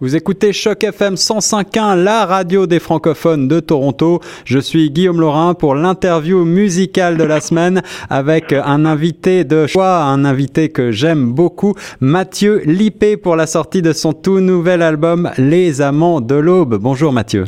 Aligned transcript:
Vous 0.00 0.16
écoutez 0.16 0.54
Choc 0.54 0.82
FM 0.82 1.12
105.1, 1.12 2.02
la 2.02 2.24
radio 2.24 2.66
des 2.66 2.78
francophones 2.78 3.48
de 3.48 3.60
Toronto. 3.60 4.20
Je 4.46 4.58
suis 4.58 4.90
Guillaume 4.90 5.20
Laurin 5.20 5.52
pour 5.52 5.74
l'interview 5.74 6.46
musicale 6.46 7.18
de 7.18 7.24
la 7.24 7.42
semaine 7.42 7.82
avec 8.08 8.54
un 8.54 8.86
invité 8.86 9.44
de 9.44 9.66
choix, 9.66 9.96
un 9.98 10.24
invité 10.24 10.70
que 10.70 10.90
j'aime 10.90 11.32
beaucoup, 11.32 11.74
Mathieu 12.00 12.62
Lippé 12.64 13.18
pour 13.18 13.36
la 13.36 13.46
sortie 13.46 13.82
de 13.82 13.92
son 13.92 14.14
tout 14.14 14.40
nouvel 14.40 14.80
album 14.80 15.30
Les 15.36 15.82
Amants 15.82 16.22
de 16.22 16.34
l'Aube. 16.34 16.76
Bonjour 16.80 17.12
Mathieu. 17.12 17.44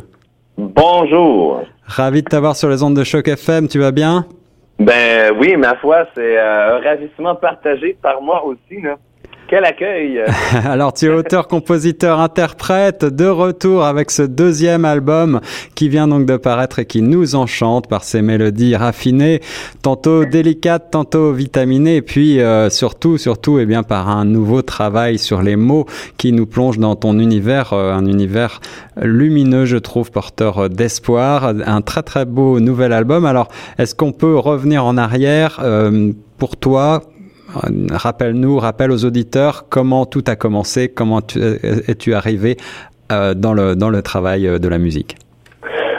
Bonjour. 0.59 1.63
Ravi 1.87 2.23
de 2.23 2.29
t'avoir 2.29 2.55
sur 2.55 2.69
les 2.69 2.83
ondes 2.83 2.99
de 2.99 3.05
Choc 3.05 3.29
FM, 3.29 3.67
tu 3.67 3.79
vas 3.79 3.93
bien? 3.93 4.27
Ben 4.79 5.33
oui, 5.39 5.57
ma 5.57 5.75
foi, 5.77 6.05
c'est 6.15 6.37
euh, 6.37 6.77
un 6.77 6.81
ravissement 6.81 7.35
partagé 7.35 7.97
par 8.03 8.21
moi 8.21 8.45
aussi. 8.45 8.83
Là. 8.83 8.99
Quel 9.53 9.67
accueil 9.67 10.19
Alors 10.65 10.95
tu 10.95 11.05
es 11.05 11.09
auteur, 11.11 11.47
compositeur, 11.47 12.21
interprète, 12.21 13.05
de 13.05 13.27
retour 13.27 13.85
avec 13.85 14.11
ce 14.11 14.23
deuxième 14.23 14.87
album 14.87 15.43
qui 15.75 15.91
vient 15.91 16.09
donc 16.09 16.25
de 16.25 16.39
paraître 16.39 16.79
et 16.79 16.87
qui 16.87 17.03
nous 17.03 17.35
enchante 17.35 17.87
par 17.87 18.03
ses 18.03 18.23
mélodies 18.23 18.77
raffinées, 18.77 19.43
tantôt 19.83 20.25
délicates, 20.25 20.91
tantôt 20.91 21.33
vitaminées, 21.35 21.97
et 21.97 22.01
puis 22.01 22.41
euh, 22.41 22.71
surtout, 22.71 23.19
surtout, 23.19 23.59
et 23.59 23.65
eh 23.65 23.67
bien 23.67 23.83
par 23.83 24.09
un 24.09 24.25
nouveau 24.25 24.63
travail 24.63 25.19
sur 25.19 25.43
les 25.43 25.57
mots 25.57 25.85
qui 26.17 26.33
nous 26.33 26.47
plonge 26.47 26.79
dans 26.79 26.97
ton 26.97 27.19
univers, 27.19 27.75
euh, 27.75 27.93
un 27.93 28.07
univers 28.07 28.63
lumineux, 29.03 29.67
je 29.67 29.77
trouve, 29.77 30.11
porteur 30.11 30.71
d'espoir, 30.71 31.53
un 31.67 31.83
très 31.83 32.03
très 32.03 32.25
beau 32.25 32.59
nouvel 32.59 32.95
album. 32.95 33.27
Alors, 33.27 33.49
est-ce 33.77 33.95
qu'on 33.95 34.13
peut 34.13 34.39
revenir 34.39 34.87
en 34.87 34.97
arrière 34.97 35.61
euh, 35.63 36.11
pour 36.39 36.57
toi 36.57 37.03
Rappelle-nous, 37.91 38.59
rappelle 38.59 38.91
aux 38.91 39.05
auditeurs 39.05 39.69
comment 39.69 40.07
tout 40.07 40.25
a 40.27 40.37
commencé, 40.37 40.89
comment 40.89 41.21
es-tu 41.21 42.15
arrivé 42.15 42.57
euh, 43.13 43.35
dans, 43.35 43.53
le, 43.53 43.75
dans 43.75 43.91
le 43.91 44.01
travail 44.01 44.47
euh, 44.47 44.59
de 44.59 44.69
la 44.69 44.79
musique. 44.79 45.17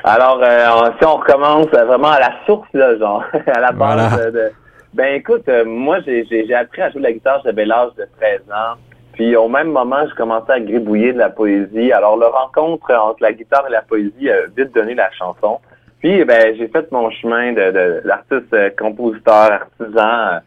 Alors, 0.03 0.41
euh, 0.41 0.89
si 0.99 1.05
on 1.05 1.17
recommence 1.17 1.67
vraiment 1.67 2.09
à 2.09 2.19
la 2.19 2.33
source, 2.45 2.67
là, 2.73 2.97
genre, 2.97 3.23
à 3.47 3.59
la 3.59 3.71
base 3.71 4.31
de, 4.31 4.51
Ben 4.93 5.13
écoute, 5.15 5.47
moi, 5.65 5.99
j'ai 6.05 6.53
appris 6.55 6.81
à 6.81 6.89
jouer 6.89 7.01
de 7.01 7.05
la 7.05 7.11
guitare, 7.13 7.41
j'avais 7.45 7.65
l'âge 7.65 7.91
de 7.97 8.07
13 8.19 8.39
ans. 8.51 8.77
Puis 9.13 9.35
au 9.35 9.47
même 9.47 9.67
moment, 9.67 10.07
je 10.09 10.15
commençais 10.15 10.53
à 10.53 10.59
gribouiller 10.59 11.13
de 11.13 11.19
la 11.19 11.29
poésie. 11.29 11.91
Alors, 11.91 12.17
le 12.17 12.25
rencontre 12.25 12.91
entre 12.91 13.21
la 13.21 13.33
guitare 13.33 13.65
et 13.67 13.71
la 13.71 13.83
poésie 13.83 14.29
a 14.29 14.47
vite 14.57 14.73
donné 14.73 14.95
la 14.95 15.11
chanson. 15.11 15.59
Puis, 15.99 16.23
ben, 16.25 16.55
j'ai 16.57 16.67
fait 16.67 16.91
mon 16.91 17.11
chemin 17.11 17.53
de, 17.53 17.71
de 17.71 18.69
compositeur, 18.77 19.51
artisan 19.51 20.39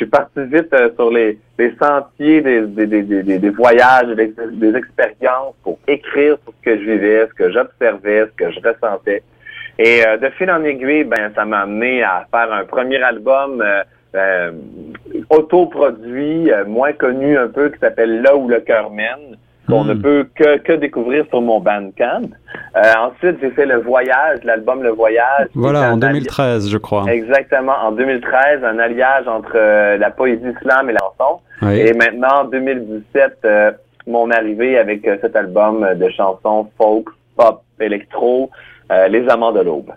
suis 0.00 0.06
parti 0.06 0.40
vite 0.44 0.72
euh, 0.72 0.90
sur 0.94 1.10
les, 1.10 1.38
les 1.58 1.74
sentiers 1.76 2.40
des, 2.40 2.62
des, 2.62 2.86
des, 2.86 3.22
des 3.22 3.50
voyages, 3.50 4.08
des, 4.08 4.74
expériences 4.74 5.54
pour 5.62 5.78
écrire 5.86 6.38
sur 6.42 6.54
ce 6.58 6.64
que 6.64 6.78
je 6.78 6.90
vivais, 6.90 7.26
ce 7.28 7.34
que 7.34 7.50
j'observais, 7.50 8.26
ce 8.26 8.44
que 8.44 8.50
je 8.50 8.60
ressentais. 8.60 9.22
Et 9.78 10.06
euh, 10.06 10.16
de 10.16 10.30
fil 10.30 10.50
en 10.50 10.64
aiguille, 10.64 11.04
ben 11.04 11.30
ça 11.34 11.44
m'a 11.44 11.60
amené 11.60 12.02
à 12.02 12.26
faire 12.30 12.50
un 12.52 12.64
premier 12.64 13.02
album 13.02 13.60
euh, 13.60 13.82
euh 14.14 14.52
autoproduit, 15.28 16.50
moins 16.66 16.92
connu 16.92 17.36
un 17.36 17.48
peu, 17.48 17.68
qui 17.68 17.78
s'appelle 17.78 18.22
Là 18.22 18.36
où 18.36 18.48
le 18.48 18.60
cœur 18.60 18.90
mène 18.90 19.36
qu'on 19.70 19.84
ne 19.84 19.94
hmm. 19.94 20.02
peut 20.02 20.26
que, 20.34 20.58
que 20.58 20.72
découvrir 20.72 21.24
sur 21.28 21.40
mon 21.40 21.60
Bandcamp. 21.60 22.28
Euh, 22.76 22.82
ensuite, 22.98 23.36
j'ai 23.40 23.50
fait 23.50 23.66
le 23.66 23.80
voyage, 23.80 24.40
l'album 24.44 24.82
Le 24.82 24.90
Voyage. 24.90 25.48
Voilà, 25.54 25.92
en 25.92 25.96
2013, 25.96 26.68
je 26.70 26.78
crois. 26.78 27.04
Exactement, 27.10 27.74
en 27.82 27.92
2013, 27.92 28.64
un 28.64 28.78
alliage 28.78 29.26
entre 29.26 29.52
euh, 29.54 29.96
la 29.96 30.10
poésie 30.10 30.52
slam 30.62 30.90
et 30.90 30.92
la 30.92 31.00
chanson. 31.00 31.40
Et 31.70 31.92
maintenant, 31.92 32.42
en 32.42 32.44
2017, 32.44 33.38
euh, 33.44 33.72
mon 34.06 34.30
arrivée 34.30 34.78
avec 34.78 35.02
cet 35.20 35.36
album 35.36 35.86
de 35.94 36.08
chansons 36.08 36.68
folk, 36.78 37.08
pop, 37.36 37.62
électro, 37.78 38.50
Les 39.08 39.28
Amants 39.28 39.52
de 39.52 39.60
l'Aube. 39.60 39.90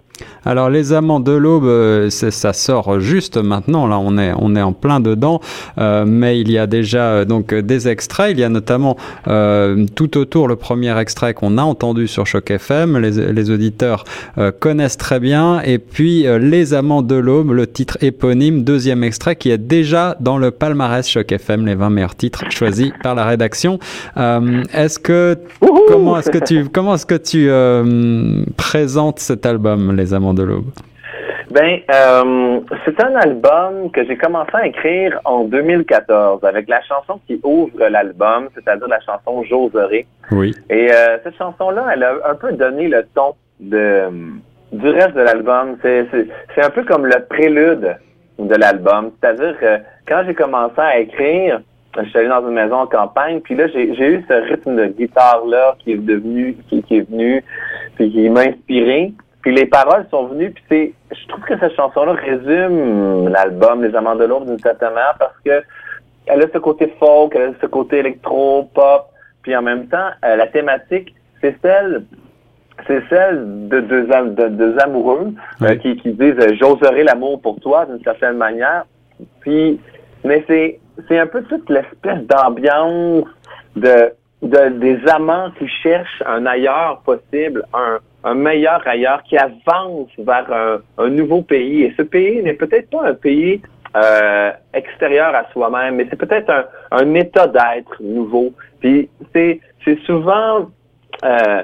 Alors 0.45 0.69
les 0.69 0.93
amants 0.93 1.19
de 1.19 1.31
l'aube, 1.31 1.65
euh, 1.65 2.09
ça 2.09 2.53
sort 2.53 2.99
juste 2.99 3.37
maintenant. 3.37 3.87
Là, 3.87 3.97
on 3.99 4.17
est 4.17 4.33
on 4.37 4.55
est 4.55 4.61
en 4.61 4.73
plein 4.73 4.99
dedans, 4.99 5.39
euh, 5.77 6.03
mais 6.05 6.39
il 6.39 6.51
y 6.51 6.57
a 6.57 6.67
déjà 6.67 7.03
euh, 7.03 7.25
donc 7.25 7.53
des 7.53 7.87
extraits. 7.87 8.31
Il 8.31 8.39
y 8.39 8.43
a 8.43 8.49
notamment 8.49 8.97
tout 9.95 10.17
autour 10.17 10.47
le 10.47 10.55
premier 10.55 10.97
extrait 10.99 11.33
qu'on 11.33 11.57
a 11.57 11.63
entendu 11.63 12.07
sur 12.07 12.25
Choc 12.25 12.51
FM. 12.51 12.97
Les, 12.97 13.31
les 13.33 13.51
auditeurs 13.51 14.03
connaissent 14.59 14.97
très 14.97 15.19
bien. 15.19 15.61
Et 15.61 15.77
puis 15.77 16.25
les 16.39 16.73
amants 16.73 17.01
de 17.01 17.15
l'aube, 17.15 17.51
le 17.51 17.67
titre 17.67 17.97
éponyme, 18.01 18.63
deuxième 18.63 19.03
extrait 19.03 19.35
qui 19.35 19.49
est 19.49 19.57
déjà 19.57 20.17
dans 20.19 20.37
le 20.37 20.51
palmarès 20.51 21.07
Choc 21.07 21.31
FM, 21.31 21.65
les 21.65 21.75
20 21.75 21.89
meilleurs 21.89 22.15
titres 22.15 22.43
choisis 22.49 22.91
par 23.01 23.15
la 23.15 23.25
rédaction. 23.25 23.79
est-ce 24.17 24.99
que 24.99 25.37
comment 25.87 26.17
est-ce 26.17 26.29
que 26.29 26.43
tu 26.43 26.65
comment 26.65 26.95
est-ce 26.95 27.05
que 27.05 27.15
tu 27.15 27.49
présentes 28.57 29.19
cet 29.19 29.45
album, 29.45 29.95
les 29.95 30.02
amants 30.11 30.33
de 30.33 30.43
l'aube? 30.43 30.71
Ben, 31.51 31.79
euh, 31.93 32.61
c'est 32.83 32.99
un 33.03 33.15
album 33.15 33.91
que 33.91 34.03
j'ai 34.05 34.17
commencé 34.17 34.51
à 34.53 34.65
écrire 34.65 35.19
en 35.23 35.43
2014 35.43 36.43
avec 36.43 36.67
la 36.67 36.81
chanson 36.81 37.19
qui 37.27 37.39
ouvre 37.43 37.87
l'album, 37.89 38.49
c'est-à-dire 38.55 38.87
la 38.87 38.99
chanson 39.01 39.43
J'oserai. 39.43 40.07
Oui. 40.31 40.55
Et 40.71 40.91
euh, 40.91 41.17
cette 41.23 41.37
chanson-là, 41.37 41.89
elle 41.93 42.03
a 42.03 42.15
un 42.27 42.35
peu 42.35 42.53
donné 42.53 42.87
le 42.87 43.05
ton 43.13 43.35
de 43.59 44.09
du 44.71 44.89
reste 44.89 45.13
de 45.13 45.21
l'album. 45.21 45.77
C'est, 45.83 46.07
c'est, 46.55 46.63
un 46.63 46.71
peu 46.71 46.83
comme 46.83 47.05
le 47.05 47.23
prélude 47.29 47.95
de 48.39 48.55
l'album. 48.55 49.11
C'est-à-dire 49.21 49.55
que 49.59 49.77
quand 50.07 50.23
j'ai 50.25 50.33
commencé 50.33 50.79
à 50.79 50.97
écrire, 50.99 51.61
je 51.95 52.09
suis 52.09 52.17
allé 52.17 52.27
dans 52.27 52.47
une 52.47 52.55
maison 52.55 52.77
en 52.77 52.87
campagne, 52.87 53.39
puis 53.41 53.55
là, 53.55 53.67
j'ai, 53.67 53.93
j'ai 53.93 54.07
eu 54.07 54.25
ce 54.27 54.33
rythme 54.33 54.75
de 54.75 54.85
guitare-là 54.87 55.75
qui 55.79 55.91
est 55.91 55.97
devenu, 55.97 56.57
qui, 56.67 56.81
qui 56.81 56.97
est 56.97 57.09
venu, 57.09 57.43
puis 57.95 58.11
qui 58.11 58.29
m'a 58.29 58.41
inspiré. 58.41 59.13
Puis 59.43 59.53
les 59.53 59.65
paroles 59.65 60.05
sont 60.09 60.27
venues, 60.27 60.51
puis 60.51 60.63
c'est, 60.69 60.93
je 61.11 61.27
trouve 61.27 61.43
que 61.43 61.59
cette 61.59 61.75
chanson-là 61.75 62.13
résume 62.13 63.27
l'album 63.27 63.83
Les 63.83 63.93
Amants 63.93 64.15
de 64.15 64.23
l'Aube 64.23 64.45
d'une 64.45 64.59
certaine 64.59 64.93
manière 64.93 65.15
parce 65.19 65.35
que 65.45 65.61
elle 66.25 66.41
a 66.41 66.47
ce 66.53 66.57
côté 66.59 66.93
folk, 66.97 67.35
elle 67.35 67.49
a 67.49 67.53
ce 67.61 67.65
côté 67.65 67.97
électro, 67.97 68.69
pop, 68.73 69.09
puis 69.41 69.53
en 69.53 69.61
même 69.61 69.87
temps, 69.87 70.07
euh, 70.23 70.37
la 70.37 70.47
thématique, 70.47 71.13
c'est 71.41 71.57
celle 71.61 72.05
c'est 72.87 73.03
celle 73.09 73.67
de 73.67 73.81
deux, 73.81 74.03
de 74.07 74.47
deux 74.47 74.79
amoureux 74.79 75.33
euh, 75.61 75.75
qui, 75.75 75.95
qui 75.97 76.13
disent 76.13 76.39
euh, 76.39 76.55
j'oserai 76.59 77.03
l'amour 77.03 77.39
pour 77.41 77.59
toi 77.59 77.85
d'une 77.85 78.01
certaine 78.01 78.37
manière. 78.37 78.85
Puis, 79.41 79.79
mais 80.23 80.43
c'est 80.47 80.79
c'est 81.09 81.19
un 81.19 81.27
peu 81.27 81.43
toute 81.43 81.69
l'espèce 81.69 82.23
d'ambiance 82.23 83.25
de, 83.75 84.13
de 84.41 84.69
des 84.79 84.99
amants 85.09 85.51
qui 85.59 85.67
cherchent 85.67 86.23
un 86.25 86.45
ailleurs 86.45 87.01
possible, 87.05 87.65
un 87.73 87.99
un 88.23 88.33
meilleur 88.35 88.85
ailleurs, 88.87 89.23
qui 89.23 89.37
avance 89.37 90.09
vers 90.17 90.81
un, 90.97 91.09
nouveau 91.09 91.41
pays. 91.41 91.83
Et 91.83 91.93
ce 91.97 92.03
pays 92.03 92.41
n'est 92.41 92.53
peut-être 92.53 92.89
pas 92.89 93.07
un 93.07 93.13
pays 93.13 93.61
euh, 93.95 94.51
extérieur 94.73 95.35
à 95.35 95.45
soi-même, 95.51 95.95
mais 95.95 96.07
c'est 96.09 96.15
peut-être 96.15 96.49
un, 96.49 96.65
un, 96.91 97.13
état 97.13 97.47
d'être 97.47 98.01
nouveau. 98.01 98.53
Puis 98.79 99.09
c'est 99.33 99.59
c'est 99.85 99.99
souvent 100.05 100.69
euh, 101.23 101.63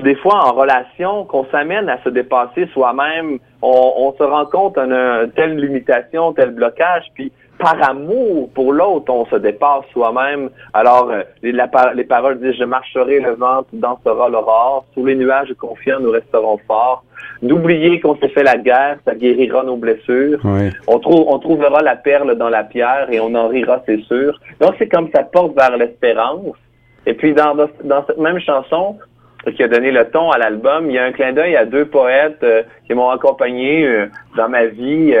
des 0.00 0.14
fois 0.16 0.46
en 0.46 0.52
relation 0.52 1.24
qu'on 1.24 1.44
s'amène 1.46 1.88
à 1.88 2.02
se 2.02 2.08
dépasser 2.08 2.66
soi-même. 2.72 3.38
On, 3.62 3.92
on, 3.96 4.12
se 4.16 4.22
rend 4.22 4.46
compte 4.46 4.78
d'une 4.78 5.30
telle 5.34 5.56
limitation, 5.56 6.32
tel 6.32 6.50
blocage, 6.50 7.04
puis 7.14 7.32
par 7.58 7.76
amour 7.82 8.50
pour 8.54 8.72
l'autre, 8.72 9.12
on 9.12 9.26
se 9.26 9.36
dépasse 9.36 9.84
soi-même. 9.92 10.50
Alors, 10.72 11.10
euh, 11.10 11.22
les, 11.42 11.52
les, 11.52 12.04
paroles 12.04 12.40
disent, 12.40 12.56
je 12.58 12.64
marcherai 12.64 13.20
le 13.20 13.32
vent, 13.32 13.64
tu 13.70 13.78
danseras 13.78 14.28
l'aurore, 14.28 14.84
sous 14.94 15.04
les 15.04 15.14
nuages 15.14 15.52
confiants, 15.58 16.00
nous 16.00 16.10
resterons 16.10 16.58
forts. 16.66 17.04
D'oublier 17.42 18.00
qu'on 18.00 18.16
s'est 18.16 18.28
fait 18.28 18.42
la 18.42 18.56
guerre, 18.56 18.98
ça 19.04 19.14
guérira 19.14 19.62
nos 19.64 19.76
blessures. 19.76 20.40
On, 20.86 20.98
trouve, 20.98 21.24
on 21.28 21.38
trouvera 21.38 21.82
la 21.82 21.96
perle 21.96 22.36
dans 22.36 22.48
la 22.48 22.64
pierre 22.64 23.08
et 23.10 23.20
on 23.20 23.34
en 23.34 23.48
rira, 23.48 23.82
c'est 23.86 24.00
sûr. 24.02 24.38
Donc, 24.60 24.74
c'est 24.78 24.88
comme 24.88 25.08
ça 25.14 25.22
porte 25.22 25.54
vers 25.56 25.76
l'espérance. 25.76 26.56
Et 27.06 27.14
puis, 27.14 27.34
dans, 27.34 27.54
dans 27.54 28.04
cette 28.06 28.18
même 28.18 28.40
chanson, 28.40 28.96
qui 29.56 29.62
a 29.62 29.68
donné 29.68 29.90
le 29.90 30.04
ton 30.10 30.30
à 30.30 30.38
l'album, 30.38 30.90
il 30.90 30.94
y 30.94 30.98
a 30.98 31.04
un 31.04 31.12
clin 31.12 31.32
d'œil 31.32 31.56
à 31.56 31.64
deux 31.64 31.86
poètes 31.86 32.42
euh, 32.42 32.62
qui 32.86 32.94
m'ont 32.94 33.10
accompagné 33.10 33.86
euh, 33.86 34.06
dans 34.36 34.48
ma 34.48 34.66
vie 34.66 35.14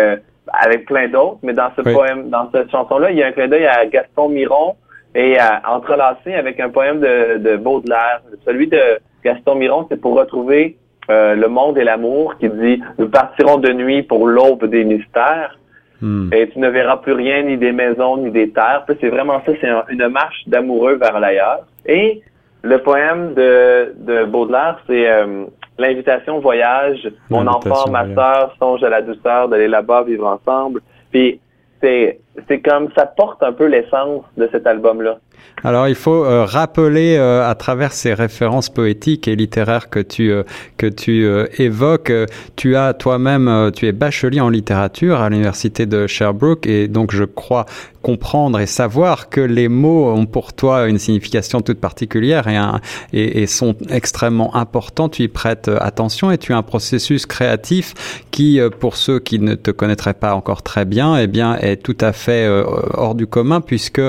avec 0.52 0.86
plein 0.86 1.08
d'autres, 1.08 1.38
mais 1.42 1.52
dans 1.52 1.70
ce 1.76 1.82
poème, 1.82 2.30
dans 2.30 2.50
cette 2.52 2.70
chanson-là, 2.70 3.10
il 3.10 3.18
y 3.18 3.22
a 3.22 3.28
un 3.28 3.32
clin 3.32 3.48
d'œil 3.48 3.66
à 3.66 3.86
Gaston 3.86 4.28
Miron 4.28 4.76
et 5.14 5.38
à, 5.38 5.62
entrelacé 5.66 6.34
avec 6.34 6.60
un 6.60 6.68
poème 6.68 7.00
de, 7.00 7.38
de 7.38 7.56
Baudelaire. 7.56 8.22
Celui 8.44 8.66
de 8.68 8.80
Gaston 9.24 9.56
Miron, 9.56 9.86
c'est 9.90 10.00
pour 10.00 10.14
retrouver 10.16 10.76
euh, 11.10 11.34
le 11.34 11.48
monde 11.48 11.78
et 11.78 11.84
l'amour 11.84 12.36
qui 12.38 12.48
dit 12.48 12.82
Nous 12.98 13.08
partirons 13.08 13.58
de 13.58 13.72
nuit 13.72 14.02
pour 14.02 14.26
l'aube 14.26 14.66
des 14.66 14.84
mystères. 14.84 15.58
Hmm. 16.00 16.30
Et 16.32 16.48
tu 16.50 16.58
ne 16.58 16.68
verras 16.68 16.98
plus 16.98 17.12
rien, 17.12 17.42
ni 17.42 17.56
des 17.56 17.72
maisons, 17.72 18.18
ni 18.18 18.30
des 18.30 18.50
terres. 18.50 18.84
C'est 19.00 19.08
vraiment 19.08 19.42
ça, 19.44 19.52
c'est 19.60 19.92
une 19.92 20.08
marche 20.08 20.46
d'amoureux 20.46 20.94
vers 20.94 21.18
l'ailleurs. 21.18 21.66
Et 21.86 22.22
le 22.62 22.78
poème 22.78 23.34
de, 23.34 23.94
de 23.96 24.24
Baudelaire, 24.24 24.80
c'est 24.86 25.08
euh, 25.08 25.46
l'invitation 25.78 26.40
voyage, 26.40 27.10
mon 27.30 27.46
enfant, 27.46 27.90
ma 27.90 28.12
soeur, 28.14 28.54
songe 28.58 28.82
à 28.82 28.88
la 28.88 29.02
douceur 29.02 29.48
d'aller 29.48 29.68
là-bas 29.68 30.02
vivre 30.02 30.26
ensemble. 30.26 30.80
Puis 31.10 31.40
c'est 31.80 32.20
c'est 32.48 32.60
comme 32.60 32.88
ça 32.96 33.06
porte 33.06 33.42
un 33.42 33.52
peu 33.52 33.66
l'essence 33.66 34.24
de 34.36 34.48
cet 34.52 34.66
album-là. 34.66 35.18
Alors 35.64 35.88
il 35.88 35.94
faut 35.94 36.24
euh, 36.24 36.44
rappeler 36.44 37.16
euh, 37.16 37.48
à 37.48 37.54
travers 37.54 37.92
ces 37.92 38.14
références 38.14 38.68
poétiques 38.68 39.26
et 39.26 39.34
littéraires 39.34 39.90
que 39.90 39.98
tu 39.98 40.30
euh, 40.30 40.44
que 40.76 40.86
tu 40.86 41.26
évoques, 41.58 42.12
tu 42.54 42.76
as 42.76 42.94
toi-même 42.94 43.70
tu 43.74 43.86
es 43.86 43.92
bachelier 43.92 44.40
en 44.40 44.50
littérature 44.50 45.20
à 45.20 45.28
l'université 45.28 45.86
de 45.86 46.06
Sherbrooke 46.06 46.66
et 46.66 46.86
donc 46.86 47.12
je 47.12 47.24
crois 47.24 47.66
comprendre 48.02 48.60
et 48.60 48.66
savoir 48.66 49.28
que 49.28 49.40
les 49.40 49.68
mots 49.68 50.12
ont 50.12 50.26
pour 50.26 50.52
toi 50.52 50.88
une 50.88 50.98
signification 50.98 51.60
toute 51.60 51.80
particulière 51.80 52.46
et, 52.46 52.56
un, 52.56 52.80
et, 53.12 53.42
et, 53.42 53.46
sont 53.48 53.74
extrêmement 53.90 54.54
importants. 54.54 55.08
Tu 55.08 55.24
y 55.24 55.28
prêtes 55.28 55.68
attention 55.80 56.30
et 56.30 56.38
tu 56.38 56.52
as 56.52 56.56
un 56.56 56.62
processus 56.62 57.26
créatif 57.26 58.22
qui, 58.30 58.60
pour 58.78 58.96
ceux 58.96 59.18
qui 59.18 59.40
ne 59.40 59.56
te 59.56 59.72
connaîtraient 59.72 60.14
pas 60.14 60.34
encore 60.34 60.62
très 60.62 60.84
bien, 60.84 61.16
eh 61.16 61.26
bien 61.26 61.56
est 61.56 61.82
tout 61.82 61.96
à 62.00 62.12
hors 62.48 63.14
du 63.14 63.26
commun 63.26 63.60
puisque 63.60 64.02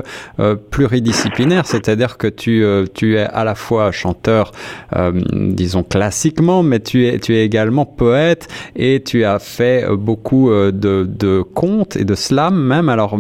pluridisciplinaire 0.71 1.65
c'est-à-dire 1.65 2.17
que 2.17 2.27
tu, 2.27 2.63
euh, 2.63 2.85
tu 2.94 3.17
es 3.17 3.23
à 3.23 3.44
la 3.44 3.56
fois 3.56 3.91
chanteur, 3.91 4.51
euh, 4.95 5.11
disons 5.31 5.83
classiquement, 5.83 6.63
mais 6.63 6.79
tu 6.79 7.07
es, 7.07 7.19
tu 7.19 7.35
es 7.35 7.45
également 7.45 7.85
poète 7.85 8.47
et 8.75 9.01
tu 9.03 9.23
as 9.23 9.39
fait 9.39 9.83
euh, 9.83 9.95
beaucoup 9.95 10.50
de, 10.50 10.71
de 10.71 11.41
contes 11.41 11.95
et 11.95 12.06
de 12.06 12.15
slam 12.15 12.56
même. 12.56 12.89
Alors, 12.89 13.17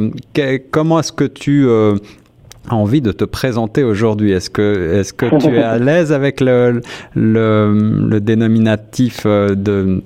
comment 0.71 0.99
est-ce 0.99 1.11
que 1.11 1.25
tu 1.25 1.69
as 1.69 2.75
envie 2.75 3.01
de 3.01 3.11
te 3.11 3.23
présenter 3.23 3.83
aujourd'hui? 3.83 4.31
Est-ce 4.31 4.49
que, 4.49 4.99
est-ce 4.99 5.13
que 5.13 5.25
tu 5.39 5.55
es 5.55 5.61
à 5.61 5.77
l'aise 5.79 6.11
avec 6.11 6.41
le, 6.41 6.81
le, 7.15 8.07
le 8.09 8.19
dénominatif 8.19 9.25
de, 9.25 10.01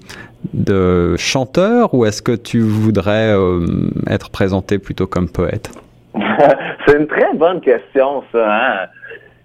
de 0.54 1.16
chanteur 1.18 1.94
ou 1.94 2.06
est-ce 2.06 2.22
que 2.22 2.36
tu 2.36 2.60
voudrais 2.60 3.36
être 4.08 4.30
présenté 4.30 4.80
plutôt 4.80 5.08
comme 5.08 5.30
poète? 5.30 5.72
C'est 6.86 6.98
une 6.98 7.08
très 7.08 7.34
bonne 7.34 7.62
question, 7.62 8.24
ça. 8.32 8.56
Hein? 8.56 8.88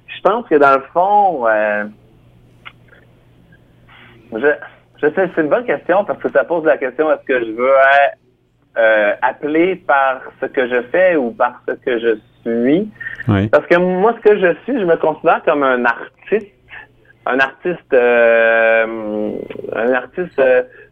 Je 0.07 0.21
pense 0.23 0.47
que 0.49 0.57
dans 0.57 0.75
le 0.75 0.83
fond, 0.93 1.47
euh, 1.47 1.85
je, 4.33 4.49
je 5.01 5.15
sais, 5.15 5.31
c'est 5.35 5.43
une 5.43 5.49
bonne 5.49 5.65
question 5.65 6.05
parce 6.05 6.21
que 6.21 6.31
ça 6.31 6.45
pose 6.45 6.65
la 6.65 6.77
question 6.77 7.11
est-ce 7.13 7.25
que 7.25 7.39
je 7.39 7.53
veux 7.53 7.69
être 7.69 8.19
euh, 8.79 9.15
appelé 9.23 9.77
par 9.77 10.23
ce 10.41 10.47
que 10.47 10.69
je 10.69 10.83
fais 10.91 11.17
ou 11.17 11.31
par 11.31 11.63
ce 11.69 11.75
que 11.75 11.99
je 11.99 12.19
suis? 12.43 12.91
Parce 13.51 13.67
que 13.67 13.77
moi, 13.77 14.15
ce 14.17 14.29
que 14.29 14.39
je 14.39 14.55
suis, 14.65 14.81
je 14.81 14.85
me 14.85 14.97
considère 14.97 15.43
comme 15.45 15.63
un 15.63 15.85
artiste, 15.85 16.53
un 17.27 17.39
artiste, 17.39 17.93
euh, 17.93 19.33
un 19.75 19.93
artiste 19.93 20.41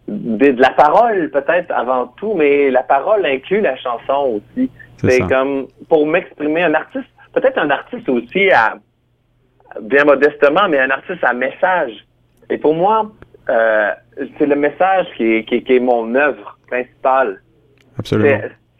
de, 0.09 0.51
de, 0.53 0.61
la 0.61 0.71
parole 0.71 1.31
peut-être 1.31 1.71
avant 1.73 2.09
tout, 2.17 2.35
mais 2.35 2.71
la 2.71 2.83
parole 2.83 3.25
inclut 3.27 3.61
la 3.61 3.77
chanson 3.77 4.41
aussi. 4.41 4.71
C'est 4.99 5.21
comme 5.29 5.67
pour 5.89 6.07
m'exprimer 6.07 6.63
un 6.63 6.75
artiste, 6.75 7.09
peut-être 7.35 7.59
un 7.59 7.71
artiste 7.71 8.09
aussi 8.09 8.51
à 8.51 8.77
bien 9.81 10.05
modestement, 10.05 10.69
mais 10.69 10.79
un 10.79 10.91
artiste 10.91 11.23
à 11.23 11.33
message. 11.35 11.93
Et 12.49 12.59
pour 12.59 12.75
moi, 12.75 13.11
euh, 13.49 13.91
c'est 14.39 14.47
le 14.47 14.57
message 14.57 15.07
qui 15.17 15.37
est, 15.37 15.45
qui, 15.45 15.57
est, 15.57 15.81
mon 15.81 16.15
œuvre 16.15 16.59
principale. 16.69 17.43
Absolument. 17.99 18.39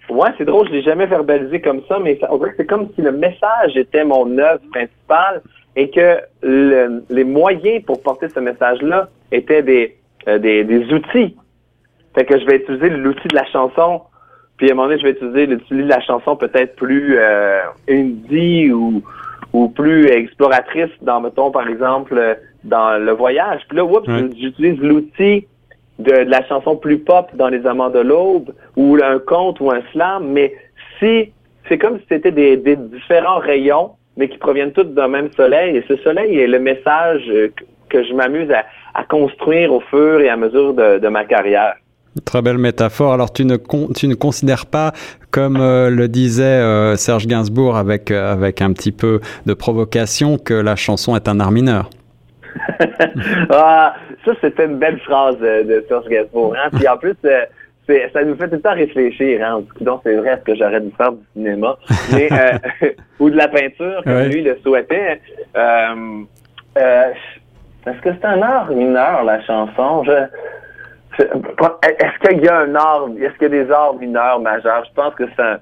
Ouais, 0.09 0.31
c'est 0.39 0.45
drôle, 0.45 0.69
je 0.69 0.73
l'ai 0.73 0.83
jamais 0.83 1.07
verbalisé 1.07 1.61
comme 1.61 1.83
ça, 1.89 1.99
mais 1.99 2.17
ça, 2.21 2.33
on 2.33 2.39
dirait 2.39 2.51
que 2.51 2.59
c'est 2.59 2.67
comme 2.67 2.89
si 2.95 3.03
le 3.03 3.11
message 3.11 3.77
était 3.77 4.05
mon 4.05 4.39
œuvre 4.39 4.61
principale 4.71 5.43
et 5.75 5.91
que 5.91 6.21
les 7.11 7.25
moyens 7.25 7.85
pour 7.85 8.01
porter 8.03 8.29
ce 8.29 8.39
message-là 8.39 9.09
étaient 9.33 9.63
des, 9.63 9.97
euh, 10.29 10.39
des, 10.39 10.65
des 10.65 10.93
outils. 10.93 11.37
Fait 12.15 12.25
que 12.25 12.39
je 12.39 12.47
vais 12.47 12.57
utiliser 12.57 12.91
l'outil 12.91 13.29
de 13.29 13.35
la 13.35 13.45
chanson 13.47 14.03
puis 14.57 14.71
à 14.71 14.73
un 14.73 14.77
moment 14.77 14.89
donné, 14.89 15.01
je 15.01 15.07
vais 15.07 15.13
utiliser 15.13 15.47
l'utiliser 15.47 15.89
la 15.89 16.01
chanson 16.01 16.37
peut-être 16.37 16.77
plus 16.77 17.17
euh, 17.19 17.61
indie 17.89 18.73
ou, 18.73 19.03
ou 19.53 19.69
plus 19.69 20.07
exploratrice 20.07 20.91
dans, 21.03 21.21
mettons, 21.21 21.51
par 21.51 21.69
exemple, 21.69 22.39
dans 22.65 23.03
le 23.03 23.13
voyage. 23.13 23.61
Puis 23.69 23.77
là, 23.77 23.85
oups, 23.85 24.09
j'utilise 24.39 24.79
l'outil 24.81 25.47
de, 25.99 26.13
la 26.13 26.45
chanson 26.47 26.77
plus 26.77 26.99
pop 26.99 27.29
dans 27.35 27.49
Les 27.49 27.67
Amants 27.67 27.91
de 27.91 28.01
l'Aube 28.01 28.55
ou 28.77 28.97
un 29.03 29.19
conte 29.19 29.61
ou 29.61 29.71
un 29.71 29.83
slam. 29.93 30.29
Mais 30.29 30.55
si 30.99 31.33
c'est 31.69 31.79
comme 31.79 31.99
si 31.99 32.05
c'était 32.09 32.33
des, 32.33 32.57
des 32.57 32.77
différents 32.77 33.39
rayons, 33.39 33.91
mais 34.17 34.29
qui 34.29 34.39
proviennent 34.39 34.73
tous 34.73 34.85
d'un 34.85 35.09
même 35.09 35.31
soleil. 35.33 35.77
Et 35.77 35.85
ce 35.87 35.97
soleil 35.97 36.39
est 36.39 36.47
le 36.47 36.59
message 36.59 37.31
que 37.89 38.05
je 38.05 38.13
m'amuse 38.13 38.51
à, 38.51 38.65
à, 38.95 39.05
construire 39.05 39.73
au 39.73 39.81
fur 39.81 40.21
et 40.21 40.29
à 40.29 40.37
mesure 40.37 40.75
de, 40.75 40.99
de 40.99 41.09
ma 41.09 41.25
carrière. 41.25 41.75
Très 42.25 42.41
belle 42.41 42.59
métaphore. 42.59 43.13
Alors 43.13 43.33
tu 43.33 43.45
ne, 43.45 43.57
tu 43.95 44.09
ne 44.09 44.15
considères 44.15 44.67
pas, 44.67 44.93
comme 45.31 45.59
euh, 45.61 45.91
le 45.91 46.09
disait 46.09 46.45
euh, 46.45 46.97
Serge 46.97 47.27
Gainsbourg 47.27 47.77
avec, 47.77 48.11
euh, 48.11 48.33
avec 48.33 48.63
un 48.63 48.73
petit 48.73 48.93
peu 48.93 49.21
de 49.45 49.53
provocation, 49.53 50.39
que 50.39 50.55
la 50.55 50.77
chanson 50.77 51.15
est 51.15 51.29
un 51.29 51.41
art 51.41 51.53
mineur? 51.53 51.91
ah, 53.51 53.95
ça 54.25 54.33
c'était 54.41 54.65
une 54.65 54.79
belle 54.79 54.99
phrase 55.01 55.39
de 55.39 55.85
Serge 55.89 56.09
Gainsbourg. 56.09 56.55
Hein? 56.57 56.71
Puis 56.73 56.89
en 56.89 56.97
plus, 56.97 57.15
ça 57.23 58.25
nous 58.25 58.35
fait 58.37 58.49
tout 58.49 58.55
le 58.55 58.61
temps 58.61 58.75
réfléchir. 58.75 59.45
Hein? 59.45 59.63
Donc 59.83 60.01
c'est 60.03 60.15
vrai, 60.15 60.31
est-ce 60.31 60.45
que 60.45 60.55
j'aurais 60.55 60.81
dû 60.81 60.91
faire 60.97 61.13
du 61.13 61.23
cinéma? 61.35 61.77
Mais, 62.13 62.31
ou 63.21 63.29
de 63.29 63.37
la 63.37 63.49
peinture, 63.49 64.03
comme 64.05 64.23
lui 64.23 64.43
le 64.43 64.57
souhaitait. 64.65 65.21
Est-ce 67.87 68.01
que 68.01 68.11
c'est 68.21 68.27
un 68.27 68.43
art 68.43 68.71
mineur, 68.71 69.25
la 69.25 69.41
chanson? 69.43 70.05
Je... 70.05 70.13
Est-ce 71.19 72.29
qu'il 72.29 72.45
y 72.45 72.49
a 72.49 72.59
un 72.59 72.75
art, 72.75 73.09
est-ce 73.19 73.33
qu'il 73.39 73.55
y 73.55 73.61
a 73.61 73.65
des 73.65 73.71
arts 73.71 73.95
mineurs 73.95 74.41
majeurs? 74.41 74.85
Je 74.87 74.93
pense 74.95 75.15
que 75.15 75.25
c'est 75.35 75.43
un, 75.43 75.59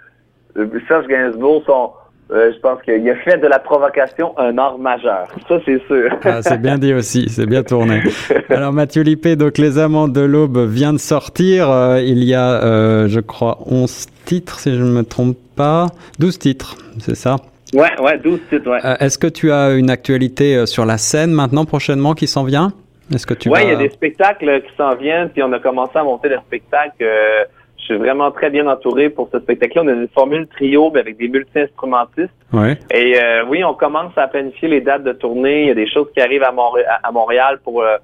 Serge 0.88 1.06
Gainsbourg, 1.06 1.62
son, 1.66 1.90
euh, 2.32 2.52
je 2.54 2.58
pense 2.60 2.80
qu'il 2.82 3.08
a 3.08 3.16
fait 3.16 3.38
de 3.38 3.46
la 3.46 3.58
provocation 3.58 4.36
un 4.38 4.56
art 4.56 4.78
majeur. 4.78 5.28
Ça, 5.48 5.58
c'est 5.64 5.80
sûr. 5.86 6.10
Ah, 6.24 6.42
c'est 6.42 6.60
bien 6.60 6.78
dit 6.78 6.94
aussi, 6.94 7.28
c'est 7.28 7.46
bien 7.46 7.62
tourné. 7.62 8.02
Alors, 8.48 8.72
Mathieu 8.72 9.02
Lippé, 9.02 9.36
donc 9.36 9.58
Les 9.58 9.78
Amants 9.78 10.08
de 10.08 10.22
l'Aube 10.22 10.58
vient 10.58 10.92
de 10.92 10.98
sortir. 10.98 11.70
Euh, 11.70 12.00
il 12.00 12.24
y 12.24 12.34
a, 12.34 12.62
euh, 12.64 13.08
je 13.08 13.20
crois, 13.20 13.58
11 13.66 14.06
titres, 14.24 14.58
si 14.58 14.74
je 14.74 14.82
ne 14.82 14.90
me 14.90 15.04
trompe 15.04 15.36
pas. 15.56 15.88
12 16.18 16.38
titres, 16.38 16.76
c'est 16.98 17.16
ça? 17.16 17.36
Ouais, 17.72 18.00
ouais, 18.00 18.18
12 18.18 18.40
titres, 18.50 18.70
ouais. 18.70 18.80
Est-ce 19.00 19.18
que 19.18 19.26
tu 19.26 19.50
as 19.50 19.72
une 19.72 19.90
actualité 19.90 20.66
sur 20.66 20.84
la 20.84 20.98
scène 20.98 21.32
maintenant, 21.32 21.64
prochainement, 21.64 22.14
qui 22.14 22.26
s'en 22.26 22.44
vient? 22.44 22.72
Est-ce 23.12 23.26
que 23.26 23.34
tu 23.34 23.48
Oui, 23.48 23.60
il 23.62 23.68
y 23.68 23.72
a 23.72 23.76
des 23.76 23.90
spectacles 23.90 24.62
qui 24.62 24.74
s'en 24.76 24.94
viennent, 24.94 25.28
puis 25.28 25.42
on 25.42 25.52
a 25.52 25.58
commencé 25.58 25.92
à 25.96 26.04
monter 26.04 26.28
le 26.28 26.38
spectacle. 26.46 27.02
Euh, 27.02 27.44
je 27.76 27.84
suis 27.84 27.96
vraiment 27.96 28.30
très 28.30 28.48
bien 28.48 28.66
entouré 28.66 29.10
pour 29.10 29.28
ce 29.30 29.38
spectacle-là. 29.40 29.82
On 29.84 29.88
a 29.88 29.92
une 29.92 30.08
formule 30.08 30.46
trio 30.46 30.90
mais 30.92 31.00
avec 31.00 31.18
des 31.18 31.28
multi-instrumentistes. 31.28 32.30
Ouais. 32.52 32.78
Et 32.90 33.18
euh, 33.22 33.44
oui, 33.46 33.62
on 33.62 33.74
commence 33.74 34.16
à 34.16 34.26
planifier 34.26 34.68
les 34.68 34.80
dates 34.80 35.04
de 35.04 35.12
tournée. 35.12 35.62
Il 35.62 35.68
y 35.68 35.70
a 35.70 35.74
des 35.74 35.90
choses 35.90 36.06
qui 36.14 36.22
arrivent 36.22 36.44
à, 36.44 37.12
Montréal 37.12 37.58
pour 37.62 37.82
euh, 37.82 37.98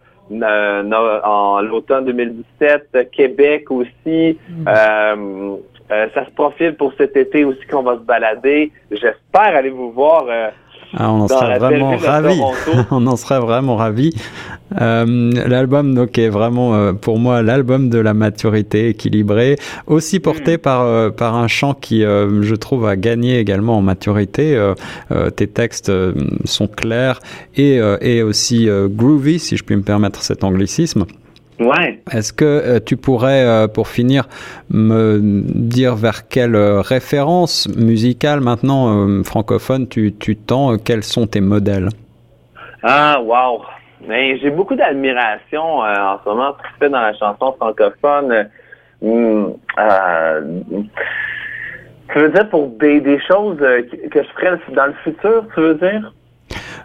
en 1.25 1.61
l'automne 1.62 2.05
2017, 2.05 3.09
Québec 3.11 3.71
aussi. 3.71 4.38
Mm. 5.90 6.11
ça 6.14 6.25
se 6.25 6.30
profile 6.30 6.75
pour 6.76 6.92
cet 6.97 7.16
été 7.16 7.44
aussi 7.44 7.64
qu'on 7.70 7.82
va 7.82 7.94
se 7.94 8.02
balader. 8.02 8.73
J'espère 8.90 9.56
aller 9.56 9.70
vous 9.70 9.92
voir 9.92 10.25
ah, 10.97 11.12
on 11.12 11.20
en 11.20 11.28
serait 11.28 11.59
vraiment 11.59 11.97
ravis. 11.97 12.40
on 12.90 13.06
en 13.06 13.16
serait 13.16 13.38
vraiment 13.38 13.76
ravis. 13.76 14.12
Euh, 14.80 15.30
l'album 15.47 15.94
donc 15.94 16.18
est 16.18 16.28
vraiment 16.28 16.75
euh, 16.75 16.92
pour 16.92 17.18
moi 17.18 17.42
l'album 17.42 17.90
de 17.90 17.99
la 17.99 18.12
maturité 18.12 18.88
équilibrée, 18.88 19.56
aussi 19.87 20.18
porté 20.18 20.56
mm. 20.56 20.59
par 20.59 20.82
euh, 20.82 21.11
par 21.11 21.37
un 21.37 21.49
chant 21.49 21.75
qui 21.75 22.00
je 22.00 22.54
trouve 22.54 22.87
a 22.87 22.97
gagné 22.97 23.38
également 23.38 23.78
en 23.78 23.82
maturité. 23.82 24.59
tes 25.37 25.47
textes 25.47 25.92
sont 26.44 26.66
clairs 26.66 27.20
et 27.56 27.80
et 28.00 28.23
aussi 28.23 28.68
groovy 28.88 29.38
si 29.38 29.56
je 29.56 29.64
puis 29.64 29.76
me 29.76 29.82
permettre 29.82 30.23
cet 30.23 30.44
anglicisme. 30.44 31.04
Ouais. 31.61 32.02
Est-ce 32.11 32.33
que 32.33 32.45
euh, 32.45 32.81
tu 32.81 32.97
pourrais, 32.97 33.45
euh, 33.45 33.69
pour 33.69 33.87
finir, 33.88 34.26
me 34.71 35.21
dire 35.21 35.95
vers 35.95 36.26
quelle 36.26 36.55
euh, 36.55 36.81
référence 36.81 37.69
musicale 37.76 38.40
maintenant 38.40 39.23
francophone 39.25 39.87
tu, 39.87 40.14
tu 40.14 40.37
tends 40.37 40.79
Quels 40.79 41.05
sont 41.05 41.26
tes 41.26 41.43
modèles? 41.43 41.90
Ah, 42.83 43.21
wow! 43.23 43.61
Ben, 44.09 44.38
j'ai 44.40 44.49
beaucoup 44.49 44.75
d'admiration 44.75 45.81
en 45.81 46.19
ce 46.25 46.29
moment 46.31 46.55
pour 46.55 46.62
ce 46.62 46.69
qui 46.69 46.73
se 46.73 46.79
fait 46.79 46.88
dans 46.88 47.02
la 47.02 47.12
chanson 47.12 47.52
francophone. 47.52 48.49
Tu 49.02 49.09
veux 52.19 52.31
dire 52.31 52.49
pour 52.49 52.69
des, 52.69 53.02
des 53.02 53.21
choses 53.21 53.59
que 53.59 54.23
je 54.23 54.29
ferais 54.35 54.59
dans 54.75 54.87
le 54.87 54.95
futur, 55.05 55.45
tu 55.55 55.61
veux 55.61 55.75
dire? 55.75 56.11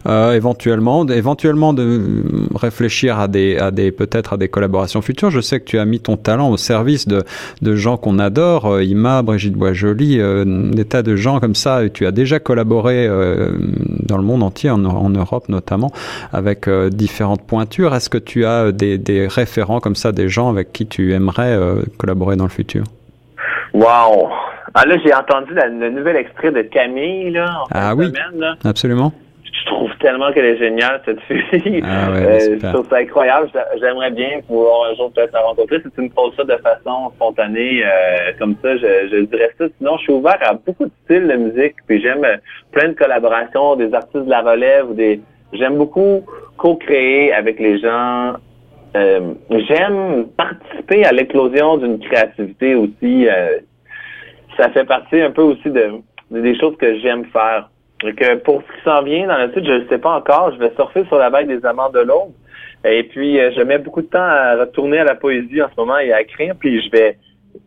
Euh, 0.08 0.34
éventuellement, 0.34 1.08
éventuellement 1.08 1.74
de 1.74 2.24
réfléchir 2.56 3.20
à 3.20 3.28
des, 3.28 3.58
à 3.58 3.72
des 3.72 3.92
peut-être 3.92 4.34
à 4.34 4.38
des 4.38 4.50
collaborations 4.50 5.02
futures. 5.02 5.32
Je 5.32 5.42
sais 5.42 5.60
que 5.60 5.66
tu 5.66 5.80
as 5.80 5.86
mis 5.86 6.00
ton 6.00 6.18
talent 6.18 6.50
au 6.50 6.58
service 6.58 7.08
de, 7.08 7.24
de 7.62 7.76
gens 7.76 7.98
qu'on 7.98 8.20
adore, 8.20 8.66
euh, 8.66 8.84
Ima, 8.84 9.22
Brigitte 9.22 9.56
Boisjoli, 9.56 10.20
euh, 10.20 10.46
des 10.46 10.86
tas 10.86 11.04
de 11.04 11.16
gens 11.16 11.40
comme 11.40 11.56
ça. 11.56 11.84
Et 11.84 11.90
tu 11.90 12.06
as 12.06 12.12
déjà 12.12 12.40
collaboré 12.40 13.08
euh, 13.08 13.52
dans 14.04 14.18
le 14.18 14.24
monde 14.24 14.44
entier, 14.44 14.70
en, 14.70 14.84
en 14.86 15.10
Europe 15.10 15.50
notamment, 15.50 15.92
avec 16.34 16.68
euh, 16.68 16.90
différentes 16.90 17.46
pointures. 17.46 17.96
Est-ce 17.96 18.10
que 18.10 18.18
tu 18.18 18.46
as 18.46 18.72
des, 18.72 18.98
des 18.98 19.28
référents 19.28 19.80
comme 19.80 19.96
ça, 19.96 20.12
des 20.12 20.30
gens 20.30 20.50
avec 20.50 20.72
qui 20.74 20.86
tu 20.86 21.14
aimerais 21.14 21.58
collaborer 21.98 22.36
dans 22.36 22.44
le 22.44 22.50
futur? 22.50 22.84
Wow! 23.74 24.30
Ah 24.74 24.86
là, 24.86 24.98
j'ai 25.04 25.14
entendu 25.14 25.54
le 25.54 25.90
nouvel 25.90 26.18
extrait 26.18 26.52
de 26.52 26.62
Camille, 26.62 27.32
là, 27.32 27.62
en 27.62 27.66
ah 27.72 27.96
oui, 27.96 28.08
semaine, 28.08 28.40
là. 28.40 28.56
absolument. 28.66 29.14
Tellement 30.06 30.32
qu'elle 30.32 30.46
est 30.46 30.58
géniale, 30.58 31.02
cette 31.04 31.20
fille. 31.22 31.82
Ah 31.84 32.12
ouais, 32.12 32.28
euh, 32.28 32.60
je 32.62 32.68
trouve 32.68 32.88
ça 32.88 32.98
incroyable. 32.98 33.50
J'aimerais 33.80 34.12
bien 34.12 34.40
pouvoir 34.46 34.92
un 34.92 34.94
jour 34.94 35.12
peut-être 35.12 35.34
la 35.34 35.40
rencontrer. 35.40 35.82
Si 35.82 35.90
tu 35.96 36.02
me 36.02 36.10
poses 36.10 36.36
ça 36.36 36.44
de 36.44 36.56
façon 36.58 37.10
spontanée, 37.16 37.82
euh, 37.84 38.32
comme 38.38 38.56
ça, 38.62 38.78
je, 38.78 39.08
je 39.12 39.22
dirais 39.24 39.50
ça. 39.58 39.66
Sinon, 39.80 39.98
je 39.98 40.04
suis 40.04 40.14
ouvert 40.14 40.38
à 40.42 40.54
beaucoup 40.54 40.86
de 40.86 40.92
styles 41.06 41.28
de 41.28 41.34
musique, 41.34 41.78
puis 41.88 42.00
j'aime 42.04 42.24
plein 42.72 42.90
de 42.90 42.94
collaborations, 42.94 43.78
des 43.78 43.92
artistes 43.96 44.26
de 44.26 44.30
la 44.30 44.42
relève 44.42 44.94
des... 44.94 45.22
J'aime 45.54 45.76
beaucoup 45.76 46.24
co-créer 46.58 47.34
avec 47.34 47.60
les 47.60 47.80
gens. 47.80 48.34
Euh, 48.96 49.34
j'aime 49.68 50.28
participer 50.38 51.04
à 51.04 51.14
l'éclosion 51.14 51.78
d'une 51.78 51.98
créativité 51.98 52.76
aussi. 52.76 53.28
Euh, 53.28 53.58
ça 54.56 54.70
fait 54.70 54.86
partie 54.86 55.20
un 55.20 55.32
peu 55.32 55.42
aussi 55.42 55.72
de, 55.72 55.94
des 56.30 56.56
choses 56.60 56.78
que 56.78 57.00
j'aime 57.00 57.26
faire. 57.34 57.72
Que 58.14 58.36
pour 58.36 58.62
ce 58.62 58.76
qui 58.76 58.84
s'en 58.84 59.02
vient 59.04 59.28
dans 59.28 59.38
le 59.38 59.52
suite, 59.52 59.66
je 59.66 59.72
ne 59.72 59.88
sais 59.88 59.98
pas 59.98 60.18
encore. 60.18 60.52
Je 60.54 60.60
vais 60.60 60.72
surfer 60.76 61.06
sur 61.06 61.18
la 61.18 61.30
vague 61.30 61.48
des 61.48 61.66
amants 61.66 61.90
de 61.90 62.00
l'aube. 62.00 62.32
Et 62.84 63.04
puis, 63.04 63.40
euh, 63.40 63.52
je 63.56 63.62
mets 63.62 63.80
beaucoup 63.80 64.02
de 64.02 64.08
temps 64.08 64.20
à 64.20 64.56
retourner 64.58 65.00
à 65.00 65.04
la 65.04 65.16
poésie 65.16 65.62
en 65.62 65.70
ce 65.70 65.80
moment 65.80 65.98
et 65.98 66.14
à 66.14 66.22
écrire. 66.22 66.54
Puis, 66.60 66.82
je 66.82 66.92
vais, 66.92 67.18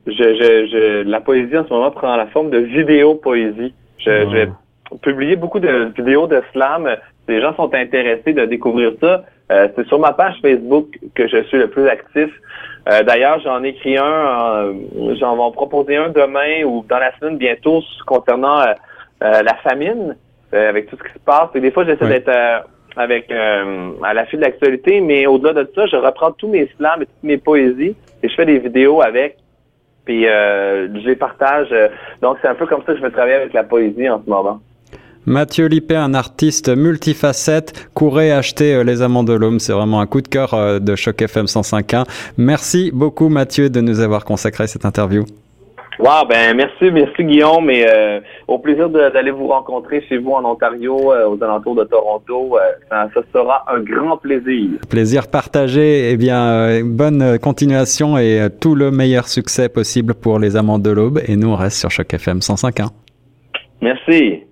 je, 0.06 0.12
je, 0.12 0.66
je 0.66 1.02
la 1.08 1.20
poésie 1.20 1.56
en 1.56 1.64
ce 1.64 1.70
moment 1.72 1.90
prend 1.90 2.14
la 2.16 2.26
forme 2.26 2.50
de 2.50 2.58
vidéo 2.58 3.14
poésie. 3.14 3.74
Je, 3.98 4.04
je 4.10 4.30
vais 4.30 4.48
publier 5.02 5.36
beaucoup 5.36 5.60
de 5.60 5.92
vidéos 5.96 6.26
de 6.26 6.42
slam. 6.52 6.88
Les 7.26 7.40
gens 7.40 7.54
sont 7.56 7.74
intéressés 7.74 8.32
de 8.32 8.44
découvrir 8.44 8.92
ça. 9.00 9.24
Euh, 9.50 9.68
c'est 9.74 9.86
sur 9.86 9.98
ma 9.98 10.12
page 10.12 10.36
Facebook 10.40 10.98
que 11.14 11.26
je 11.26 11.42
suis 11.44 11.58
le 11.58 11.68
plus 11.68 11.88
actif. 11.88 12.30
Euh, 12.90 13.02
D'ailleurs, 13.02 13.40
j'en 13.40 13.62
écris 13.62 13.98
un, 13.98 14.04
euh, 14.04 14.72
j'en 15.18 15.36
vais 15.36 15.42
en 15.42 15.50
proposer 15.50 15.96
un 15.96 16.08
demain 16.08 16.64
ou 16.64 16.84
dans 16.88 16.98
la 16.98 17.16
semaine 17.18 17.36
bientôt 17.36 17.82
concernant 18.06 18.60
euh, 18.60 18.74
la 19.20 19.54
famine, 19.62 20.16
avec 20.52 20.88
tout 20.88 20.96
ce 20.96 21.02
qui 21.02 21.14
se 21.14 21.18
passe. 21.24 21.48
Et 21.54 21.60
des 21.60 21.70
fois, 21.70 21.84
j'essaie 21.84 22.06
d'être 22.06 22.30
avec 22.96 23.30
à 23.30 24.14
la 24.14 24.26
file 24.26 24.40
de 24.40 24.44
l'actualité, 24.44 25.00
mais 25.00 25.26
au-delà 25.26 25.52
de 25.64 25.70
ça, 25.74 25.86
je 25.86 25.96
reprends 25.96 26.32
tous 26.32 26.48
mes 26.48 26.68
slams 26.76 27.02
et 27.02 27.06
toutes 27.06 27.22
mes 27.22 27.38
poésies 27.38 27.94
et 28.22 28.28
je 28.28 28.34
fais 28.34 28.46
des 28.46 28.58
vidéos 28.58 29.02
avec. 29.02 29.36
Puis 30.04 30.24
je 30.24 31.06
les 31.06 31.16
partage. 31.16 31.68
donc 32.22 32.38
c'est 32.40 32.48
un 32.48 32.54
peu 32.54 32.66
comme 32.66 32.80
ça 32.86 32.92
que 32.92 32.98
je 32.98 33.02
vais 33.02 33.10
travailler 33.10 33.36
avec 33.36 33.52
la 33.52 33.64
poésie 33.64 34.08
en 34.08 34.22
ce 34.24 34.30
moment. 34.30 34.60
Mathieu 35.26 35.66
Lippé, 35.66 35.94
un 35.94 36.14
artiste 36.14 36.74
multifacette. 36.74 37.90
Courez 37.92 38.32
acheter 38.32 38.82
Les 38.82 39.02
Amants 39.02 39.24
de 39.24 39.34
l'Homme. 39.34 39.58
C'est 39.58 39.74
vraiment 39.74 40.00
un 40.00 40.06
coup 40.06 40.22
de 40.22 40.28
cœur 40.28 40.80
de 40.80 40.96
Choc 40.96 41.20
FM 41.20 41.44
105.1. 41.44 42.06
Merci 42.38 42.90
beaucoup, 42.94 43.28
Mathieu, 43.28 43.68
de 43.68 43.82
nous 43.82 44.00
avoir 44.00 44.24
consacré 44.24 44.66
cette 44.66 44.86
interview. 44.86 45.26
Wow, 45.98 46.26
ben 46.28 46.54
merci, 46.56 46.92
merci 46.92 47.24
Guillaume, 47.24 47.70
et 47.70 47.84
euh, 47.84 48.20
au 48.46 48.58
plaisir 48.58 48.88
d'aller 48.88 49.32
vous 49.32 49.48
rencontrer 49.48 50.04
chez 50.08 50.18
vous 50.18 50.30
en 50.30 50.44
Ontario, 50.44 51.12
euh, 51.12 51.28
aux 51.28 51.42
alentours 51.42 51.74
de 51.74 51.84
Toronto. 51.84 52.56
Euh, 52.56 52.60
ça, 52.88 53.08
ça, 53.12 53.20
sera 53.32 53.64
un 53.68 53.80
grand 53.80 54.16
plaisir. 54.16 54.78
Plaisir 54.88 55.28
partagé. 55.28 56.10
Eh 56.12 56.16
bien, 56.16 56.82
bonne 56.84 57.38
continuation 57.40 58.16
et 58.16 58.46
tout 58.60 58.76
le 58.76 58.92
meilleur 58.92 59.26
succès 59.26 59.68
possible 59.68 60.14
pour 60.14 60.38
les 60.38 60.56
Amants 60.56 60.78
de 60.78 60.90
l'Aube. 60.90 61.20
Et 61.26 61.36
nous, 61.36 61.48
on 61.48 61.56
reste 61.56 61.78
sur 61.78 61.90
Choc 61.90 62.14
FM 62.14 62.38
105.1. 62.38 62.90
Merci. 63.82 64.47